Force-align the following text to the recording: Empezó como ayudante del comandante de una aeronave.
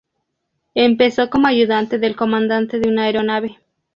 Empezó 0.73 1.29
como 1.29 1.45
ayudante 1.45 1.99
del 1.99 2.15
comandante 2.15 2.79
de 2.79 2.89
una 2.89 3.03
aeronave. 3.03 3.59